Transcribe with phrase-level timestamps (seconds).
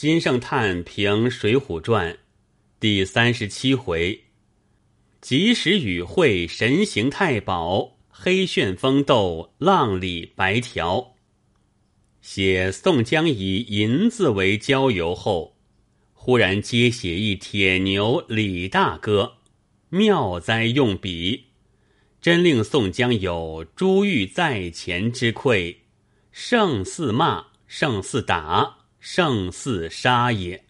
[0.00, 2.14] 金圣叹评《水浒传》
[2.80, 4.18] 第三十七回：
[5.20, 11.16] 及时雨会神行太保，黑旋风斗浪里白条。
[12.22, 15.58] 写宋江以银子为交游后，
[16.14, 19.34] 忽然接写一铁牛李大哥，
[19.90, 21.48] 妙哉用笔，
[22.22, 25.82] 真令宋江有珠玉在前之愧，
[26.32, 28.78] 胜似骂，胜似打。
[29.00, 30.64] 胜似杀也。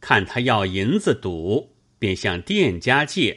[0.00, 3.36] 看他要银子赌，便向店家借；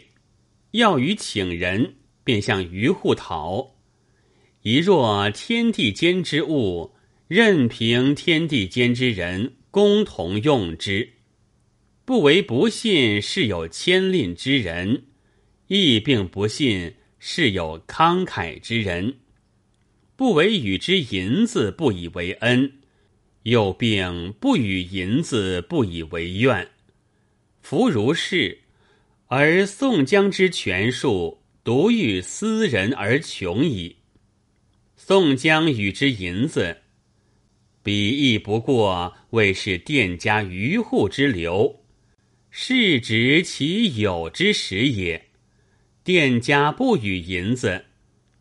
[0.72, 3.76] 要与请人，便向渔户讨。
[4.62, 6.96] 一若天地间之物，
[7.28, 11.14] 任凭天地间之人共同用之。
[12.04, 15.06] 不为不信是有牵吝之人，
[15.68, 19.18] 亦并不信是有慷慨之人。
[20.16, 22.72] 不为与之银子，不以为恩。
[23.46, 26.68] 又并不与银子不以为怨，
[27.62, 28.58] 夫如是，
[29.28, 33.98] 而宋江之权术独欲私人而穷矣。
[34.96, 36.76] 宋江与之银子，
[37.84, 41.84] 彼亦不过为是店家渔户之流，
[42.50, 45.24] 是指其有之时也。
[46.04, 47.86] 店家不与银子，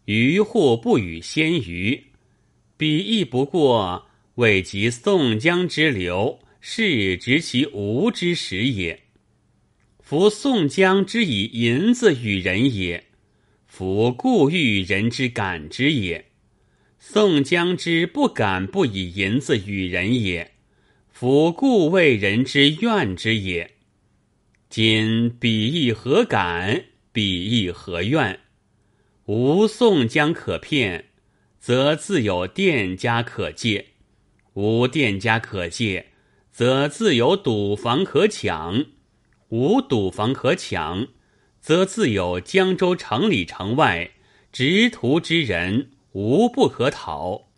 [0.06, 2.04] 渔户不与鲜鱼，
[2.78, 4.06] 彼亦不过。
[4.36, 9.02] 为及宋江之流，是执其无之时也。
[10.00, 13.04] 夫宋江之以银子与人也，
[13.66, 16.26] 夫故欲人之感之也。
[16.98, 20.52] 宋江之不敢不以银子与人也，
[21.10, 23.72] 夫故为人之怨之也。
[24.68, 26.86] 今彼亦何敢？
[27.12, 28.40] 彼亦何怨？
[29.26, 31.10] 无宋江可骗，
[31.60, 33.93] 则自有店家可借。
[34.54, 36.06] 无店家可借，
[36.50, 38.86] 则自有赌房可抢；
[39.48, 41.06] 无赌房可抢，
[41.60, 44.10] 则自有江州城里城外
[44.52, 47.48] 执徒之人无不可讨。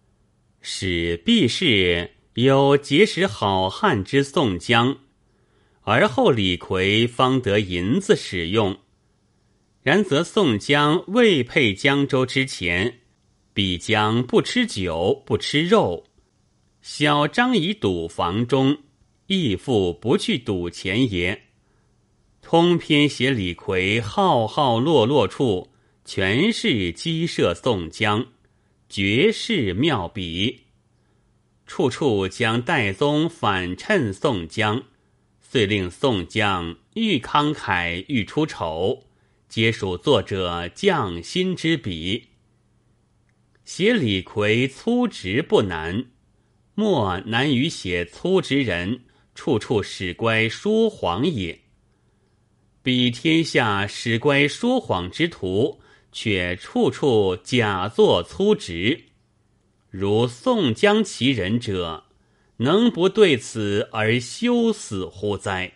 [0.60, 4.96] 使必是有结识好汉之宋江，
[5.82, 8.78] 而后李逵方得银子使用。
[9.82, 13.00] 然则宋江未配江州之前，
[13.54, 16.06] 必将不吃酒，不吃肉。
[16.88, 18.78] 小张以赌房中，
[19.26, 21.46] 义父不去赌钱也。
[22.40, 25.72] 通篇写李逵浩浩落落处，
[26.04, 28.28] 全是击射宋江，
[28.88, 30.66] 绝世妙笔。
[31.66, 34.84] 处处将戴宗反衬宋江，
[35.40, 39.02] 遂令宋江愈慷慨愈出丑，
[39.48, 42.28] 皆属作者匠心之笔。
[43.64, 46.12] 写李逵粗直不难。
[46.78, 49.00] 莫难于写粗直人，
[49.34, 51.62] 处处使乖说谎也。
[52.82, 55.80] 比天下使乖说谎之徒，
[56.12, 59.04] 却处处假作粗直。
[59.88, 62.04] 如宋江其人者，
[62.58, 65.75] 能不对此而羞死乎哉？